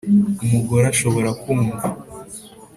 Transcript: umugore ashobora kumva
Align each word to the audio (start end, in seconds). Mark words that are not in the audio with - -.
umugore 0.43 0.83
ashobora 0.93 1.29
kumva 1.41 1.85